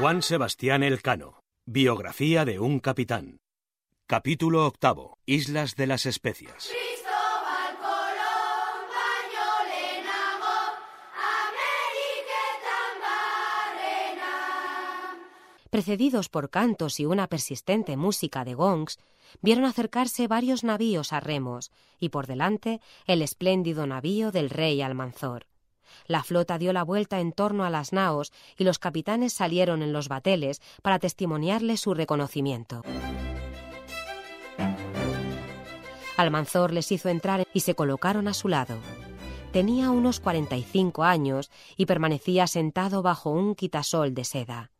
[0.00, 1.42] Juan Sebastián Elcano.
[1.66, 3.36] Biografía de un capitán.
[4.06, 5.18] Capítulo octavo.
[5.26, 6.72] Islas de las Especias.
[15.68, 18.98] Precedidos por cantos y una persistente música de gongs,
[19.42, 25.49] vieron acercarse varios navíos a remos y por delante el espléndido navío del rey Almanzor.
[26.06, 29.92] La flota dio la vuelta en torno a las naos y los capitanes salieron en
[29.92, 32.82] los bateles para testimoniarle su reconocimiento.
[36.16, 38.76] Almanzor les hizo entrar y se colocaron a su lado.
[39.52, 44.70] Tenía unos 45 años y permanecía sentado bajo un quitasol de seda.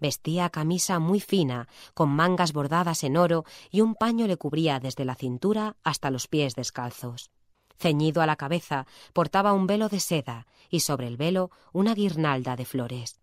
[0.00, 5.04] Vestía camisa muy fina, con mangas bordadas en oro y un paño le cubría desde
[5.04, 7.30] la cintura hasta los pies descalzos.
[7.78, 12.56] Ceñido a la cabeza, portaba un velo de seda y sobre el velo una guirnalda
[12.56, 13.20] de flores.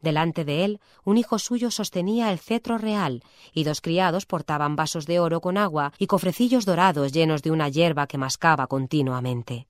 [0.00, 5.06] Delante de él, un hijo suyo sostenía el cetro real y dos criados portaban vasos
[5.06, 9.66] de oro con agua y cofrecillos dorados llenos de una hierba que mascaba continuamente.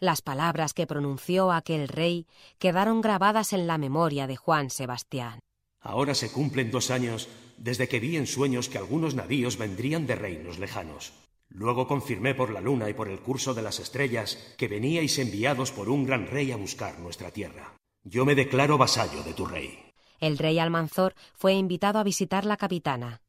[0.00, 2.26] Las palabras que pronunció aquel rey
[2.58, 5.38] quedaron grabadas en la memoria de Juan Sebastián.
[5.80, 10.16] Ahora se cumplen dos años desde que vi en sueños que algunos navíos vendrían de
[10.16, 11.12] reinos lejanos.
[11.54, 15.70] Luego confirmé por la luna y por el curso de las estrellas que veníais enviados
[15.70, 17.76] por un gran rey a buscar nuestra tierra.
[18.02, 19.78] Yo me declaro vasallo de tu rey.
[20.18, 23.22] El rey Almanzor fue invitado a visitar la capitana.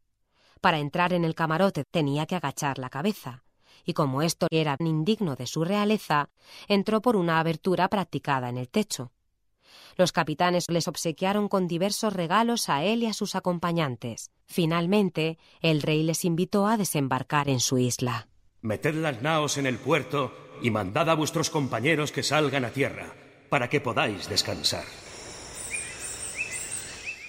[0.59, 3.43] Para entrar en el camarote tenía que agachar la cabeza,
[3.85, 6.29] y como esto era indigno de su realeza,
[6.67, 9.11] entró por una abertura practicada en el techo.
[9.97, 14.31] Los capitanes les obsequiaron con diversos regalos a él y a sus acompañantes.
[14.45, 18.27] Finalmente, el rey les invitó a desembarcar en su isla.
[18.61, 23.13] Meted las naos en el puerto y mandad a vuestros compañeros que salgan a tierra,
[23.49, 24.85] para que podáis descansar.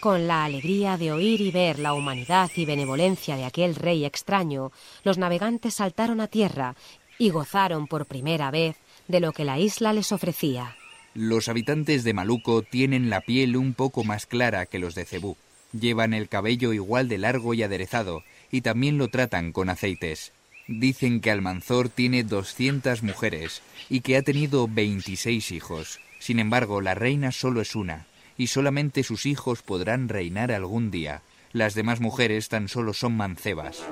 [0.00, 4.70] Con la alegría de oír y ver la humanidad y benevolencia de aquel rey extraño,
[5.02, 6.76] los navegantes saltaron a tierra
[7.18, 8.76] y gozaron por primera vez
[9.08, 10.76] de lo que la isla les ofrecía.
[11.16, 15.38] Los habitantes de Maluco tienen la piel un poco más clara que los de Cebú.
[15.72, 20.34] Llevan el cabello igual de largo y aderezado, y también lo tratan con aceites.
[20.68, 26.00] Dicen que Almanzor tiene 200 mujeres y que ha tenido 26 hijos.
[26.18, 28.06] Sin embargo, la reina solo es una,
[28.36, 31.22] y solamente sus hijos podrán reinar algún día.
[31.50, 33.82] Las demás mujeres tan solo son mancebas.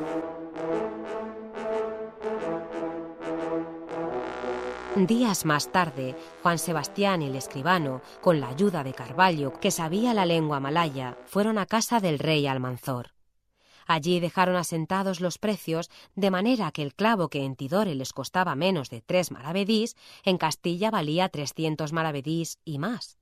[4.97, 10.15] Días más tarde, Juan Sebastián y el escribano, con la ayuda de Carvalho, que sabía
[10.15, 13.10] la lengua malaya, fueron a casa del rey Almanzor.
[13.88, 18.55] Allí dejaron asentados los precios, de manera que el clavo que en Tidore les costaba
[18.55, 23.19] menos de tres maravedís, en Castilla valía trescientos maravedís y más.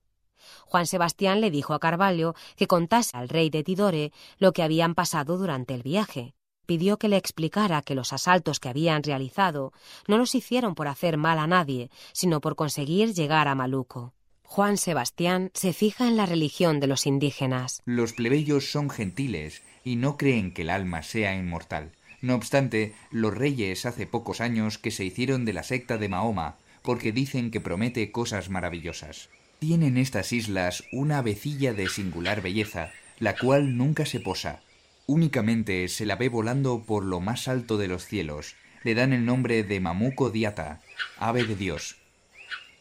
[0.67, 4.93] Juan Sebastián le dijo a Carvalho que contase al rey de Tidore lo que habían
[4.93, 6.35] pasado durante el viaje
[6.65, 9.73] pidió que le explicara que los asaltos que habían realizado
[10.07, 14.13] no los hicieron por hacer mal a nadie, sino por conseguir llegar a Maluco.
[14.43, 17.81] Juan Sebastián se fija en la religión de los indígenas.
[17.85, 21.91] Los plebeyos son gentiles y no creen que el alma sea inmortal.
[22.21, 26.55] No obstante, los reyes hace pocos años que se hicieron de la secta de Mahoma,
[26.83, 29.29] porque dicen que promete cosas maravillosas.
[29.59, 34.61] Tienen estas islas una avecilla de singular belleza, la cual nunca se posa,
[35.05, 38.55] Únicamente se la ve volando por lo más alto de los cielos.
[38.83, 40.81] Le dan el nombre de Mamuco Diata,
[41.17, 41.97] ave de Dios.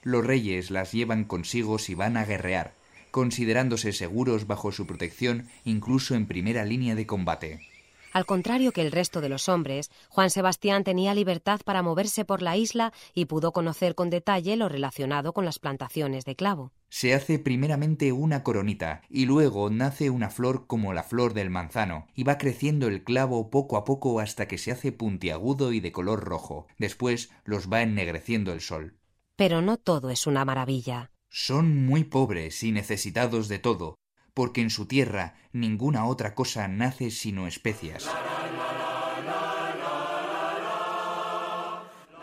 [0.02, 2.74] Los reyes las llevan consigo si van a guerrear,
[3.10, 7.60] considerándose seguros bajo su protección incluso en primera línea de combate.
[8.12, 12.42] Al contrario que el resto de los hombres, Juan Sebastián tenía libertad para moverse por
[12.42, 16.72] la isla y pudo conocer con detalle lo relacionado con las plantaciones de clavo.
[16.94, 22.06] Se hace primeramente una coronita y luego nace una flor como la flor del manzano
[22.14, 25.90] y va creciendo el clavo poco a poco hasta que se hace puntiagudo y de
[25.90, 26.66] color rojo.
[26.76, 28.98] Después los va ennegreciendo el sol.
[29.36, 31.10] Pero no todo es una maravilla.
[31.30, 33.94] Son muy pobres y necesitados de todo,
[34.34, 38.06] porque en su tierra ninguna otra cosa nace sino especias.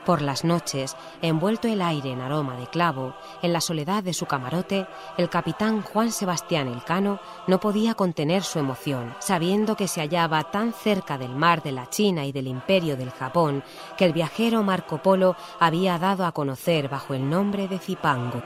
[0.10, 3.14] Por las noches, envuelto el aire en aroma de clavo,
[3.44, 8.58] en la soledad de su camarote, el capitán Juan Sebastián Elcano no podía contener su
[8.58, 12.98] emoción, sabiendo que se hallaba tan cerca del mar de la China y del imperio
[12.98, 13.64] del Japón
[14.00, 18.42] que el viajero Marco Polo había dado a conocer bajo el nombre de Zipango.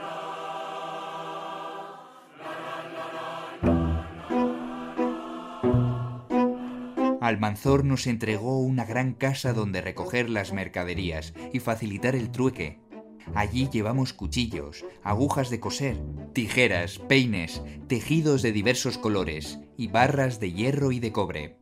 [7.24, 12.80] Almanzor nos entregó una gran casa donde recoger las mercaderías y facilitar el trueque.
[13.34, 15.96] Allí llevamos cuchillos, agujas de coser,
[16.34, 21.56] tijeras, peines, tejidos de diversos colores y barras de hierro y de cobre.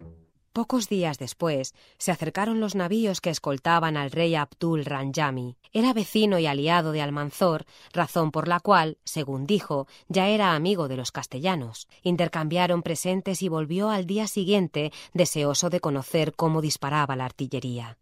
[0.53, 5.57] Pocos días después, se acercaron los navíos que escoltaban al rey Abdul Ranjami.
[5.73, 7.65] Era vecino y aliado de Almanzor,
[7.95, 11.89] razón por la cual, según dijo, ya era amigo de los castellanos.
[12.03, 17.97] Intercambiaron presentes y volvió al día siguiente, deseoso de conocer cómo disparaba la artillería.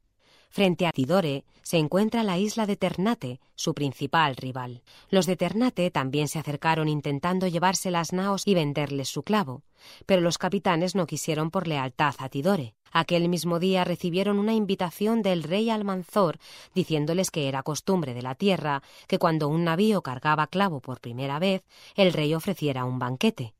[0.48, 4.82] Frente a Tidore se encuentra la isla de Ternate, su principal rival.
[5.08, 9.62] Los de Ternate también se acercaron intentando llevarse las naos y venderles su clavo,
[10.06, 12.74] pero los capitanes no quisieron por lealtad a Tidore.
[12.92, 16.38] Aquel mismo día recibieron una invitación del rey Almanzor
[16.74, 21.38] diciéndoles que era costumbre de la tierra que cuando un navío cargaba clavo por primera
[21.38, 21.62] vez,
[21.94, 23.54] el rey ofreciera un banquete.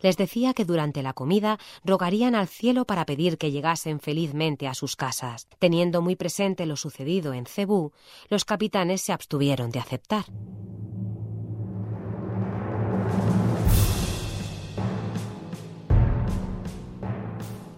[0.00, 4.74] Les decía que durante la comida rogarían al cielo para pedir que llegasen felizmente a
[4.74, 5.48] sus casas.
[5.58, 7.92] Teniendo muy presente lo sucedido en Cebú,
[8.28, 10.24] los capitanes se abstuvieron de aceptar.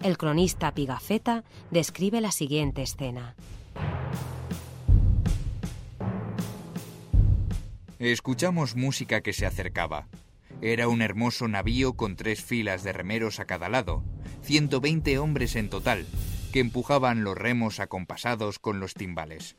[0.03, 3.35] El cronista Pigafetta describe la siguiente escena.
[7.99, 10.07] Escuchamos música que se acercaba.
[10.59, 14.03] Era un hermoso navío con tres filas de remeros a cada lado,
[14.41, 16.07] 120 hombres en total,
[16.51, 19.55] que empujaban los remos acompasados con los timbales.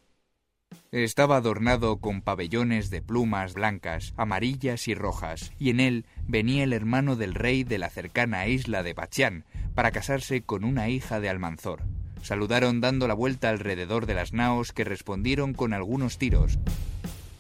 [0.93, 6.75] Estaba adornado con pabellones de plumas blancas, amarillas y rojas, y en él venía el
[6.75, 11.31] hermano del rey de la cercana isla de Bachián para casarse con una hija de
[11.31, 11.83] Almanzor.
[12.23, 16.59] Saludaron dando la vuelta alrededor de las naos que respondieron con algunos tiros,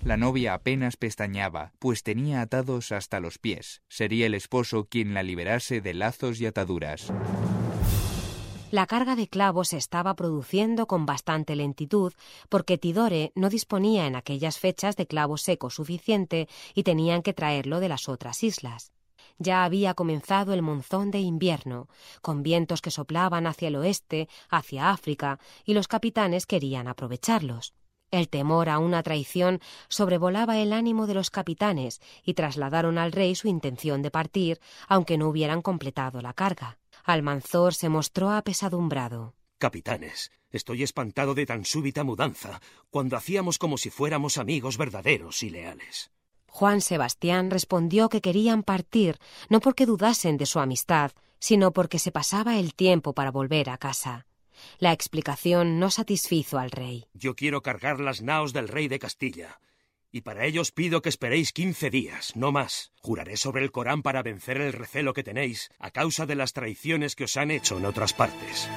[0.04, 3.82] la novia apenas pestañaba, pues tenía atados hasta los pies.
[3.88, 7.12] Sería el esposo quien la liberase de lazos y ataduras.
[8.72, 12.14] La carga de clavos se estaba produciendo con bastante lentitud
[12.48, 17.80] porque Tidore no disponía en aquellas fechas de clavo seco suficiente y tenían que traerlo
[17.80, 18.90] de las otras islas.
[19.36, 21.88] Ya había comenzado el monzón de invierno,
[22.22, 27.74] con vientos que soplaban hacia el oeste, hacia África, y los capitanes querían aprovecharlos.
[28.10, 33.34] El temor a una traición sobrevolaba el ánimo de los capitanes y trasladaron al rey
[33.34, 36.78] su intención de partir, aunque no hubieran completado la carga.
[37.04, 39.34] Almanzor se mostró apesadumbrado.
[39.58, 42.60] Capitanes, estoy espantado de tan súbita mudanza,
[42.90, 46.10] cuando hacíamos como si fuéramos amigos verdaderos y leales.
[46.48, 49.18] Juan Sebastián respondió que querían partir,
[49.48, 53.78] no porque dudasen de su amistad, sino porque se pasaba el tiempo para volver a
[53.78, 54.26] casa.
[54.78, 57.06] La explicación no satisfizo al rey.
[57.14, 59.60] Yo quiero cargar las naos del rey de Castilla.
[60.14, 62.92] Y para ello os pido que esperéis quince días, no más.
[63.00, 67.16] Juraré sobre el Corán para vencer el recelo que tenéis a causa de las traiciones
[67.16, 68.68] que os han hecho en otras partes.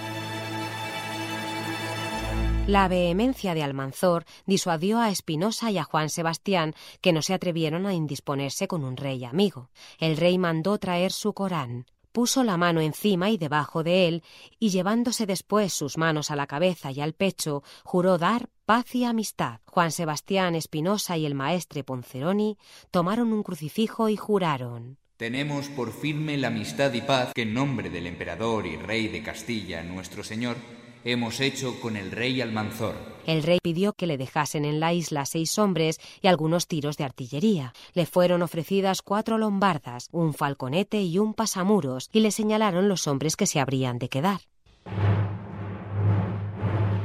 [2.68, 7.86] La vehemencia de Almanzor disuadió a Espinosa y a Juan Sebastián, que no se atrevieron
[7.86, 9.70] a indisponerse con un rey amigo.
[10.00, 11.86] El rey mandó traer su Corán
[12.16, 14.24] puso la mano encima y debajo de él,
[14.58, 19.04] y llevándose después sus manos a la cabeza y al pecho, juró dar paz y
[19.04, 19.60] amistad.
[19.66, 22.58] Juan Sebastián Espinosa y el maestre Ponceroni
[22.90, 24.98] tomaron un crucifijo y juraron.
[25.18, 29.22] Tenemos por firme la amistad y paz que en nombre del emperador y rey de
[29.22, 30.56] Castilla, nuestro Señor,
[31.04, 33.15] hemos hecho con el rey Almanzor.
[33.26, 37.04] El rey pidió que le dejasen en la isla seis hombres y algunos tiros de
[37.04, 37.74] artillería.
[37.94, 43.36] Le fueron ofrecidas cuatro lombardas, un falconete y un pasamuros, y le señalaron los hombres
[43.36, 44.42] que se habrían de quedar.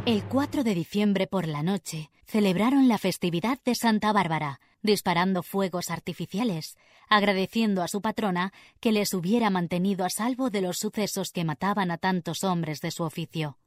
[0.06, 5.90] El 4 de diciembre por la noche celebraron la festividad de Santa Bárbara, disparando fuegos
[5.90, 6.76] artificiales,
[7.08, 11.90] agradeciendo a su patrona que les hubiera mantenido a salvo de los sucesos que mataban
[11.90, 13.58] a tantos hombres de su oficio.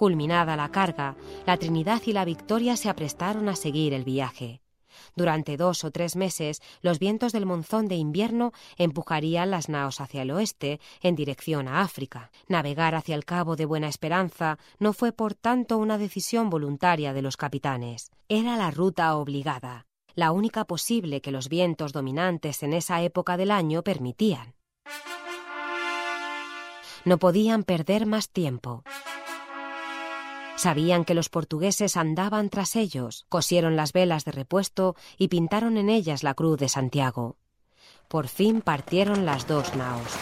[0.00, 1.14] Culminada la carga,
[1.44, 4.62] la Trinidad y la Victoria se aprestaron a seguir el viaje.
[5.14, 10.22] Durante dos o tres meses, los vientos del monzón de invierno empujarían las naos hacia
[10.22, 12.30] el oeste, en dirección a África.
[12.48, 17.20] Navegar hacia el Cabo de Buena Esperanza no fue, por tanto, una decisión voluntaria de
[17.20, 18.10] los capitanes.
[18.26, 23.50] Era la ruta obligada, la única posible que los vientos dominantes en esa época del
[23.50, 24.54] año permitían.
[27.04, 28.82] No podían perder más tiempo.
[30.60, 35.88] Sabían que los portugueses andaban tras ellos, cosieron las velas de repuesto y pintaron en
[35.88, 37.38] ellas la cruz de Santiago.
[38.08, 40.12] Por fin partieron las dos naos.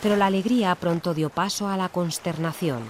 [0.00, 2.84] Pero la alegría pronto dio paso a la consternación.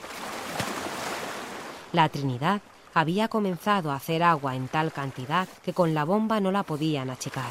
[1.93, 2.61] La Trinidad
[2.93, 7.09] había comenzado a hacer agua en tal cantidad que con la bomba no la podían
[7.09, 7.50] achicar.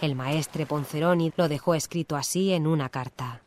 [0.00, 3.42] El maestre Ponceroni lo dejó escrito así en una carta.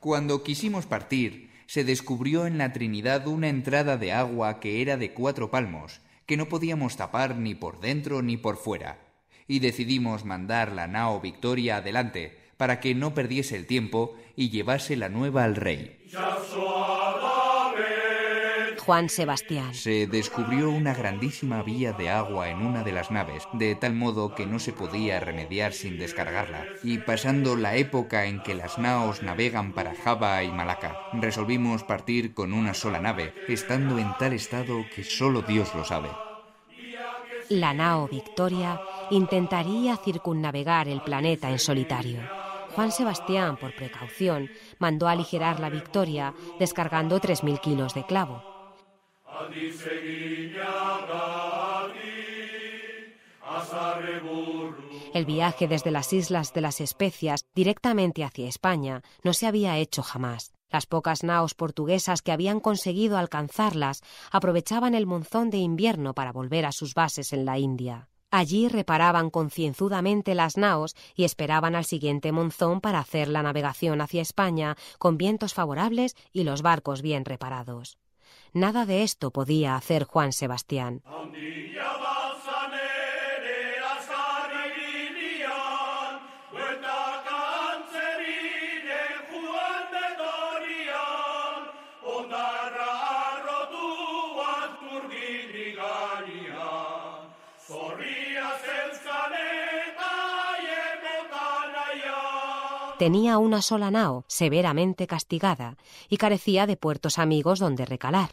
[0.00, 5.12] Cuando quisimos partir, se descubrió en la Trinidad una entrada de agua que era de
[5.12, 8.98] cuatro palmos, que no podíamos tapar ni por dentro ni por fuera,
[9.46, 14.96] y decidimos mandar la nao Victoria adelante para que no perdiese el tiempo y llevase
[14.96, 16.06] la nueva al rey.
[18.86, 19.74] Juan Sebastián.
[19.74, 24.36] Se descubrió una grandísima vía de agua en una de las naves, de tal modo
[24.36, 26.66] que no se podía remediar sin descargarla.
[26.84, 32.32] Y pasando la época en que las naos navegan para Java y Malaca, resolvimos partir
[32.32, 36.10] con una sola nave, estando en tal estado que solo Dios lo sabe.
[37.48, 42.20] La nao Victoria intentaría circunnavegar el planeta en solitario.
[42.76, 48.55] Juan Sebastián, por precaución, mandó aligerar la Victoria descargando 3.000 kilos de clavo.
[55.14, 60.02] El viaje desde las Islas de las Especias directamente hacia España no se había hecho
[60.02, 60.52] jamás.
[60.70, 66.66] Las pocas naos portuguesas que habían conseguido alcanzarlas aprovechaban el monzón de invierno para volver
[66.66, 68.08] a sus bases en la India.
[68.30, 74.22] Allí reparaban concienzudamente las naos y esperaban al siguiente monzón para hacer la navegación hacia
[74.22, 77.96] España con vientos favorables y los barcos bien reparados.
[78.52, 81.02] Nada de esto podía hacer Juan Sebastián.
[102.98, 105.76] Tenía una sola nao, severamente castigada,
[106.08, 108.30] y carecía de puertos amigos donde recalar.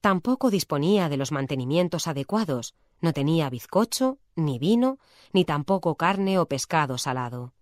[0.00, 4.98] Tampoco disponía de los mantenimientos adecuados, no tenía bizcocho, ni vino,
[5.32, 7.52] ni tampoco carne o pescado salado.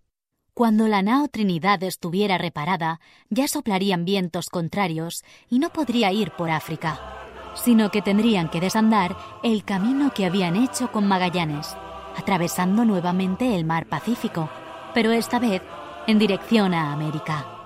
[0.54, 6.50] Cuando la nao Trinidad estuviera reparada, ya soplarían vientos contrarios y no podría ir por
[6.50, 6.98] África,
[7.54, 11.76] sino que tendrían que desandar el camino que habían hecho con Magallanes,
[12.16, 14.48] atravesando nuevamente el mar Pacífico,
[14.94, 15.62] pero esta vez
[16.06, 17.61] en dirección a América.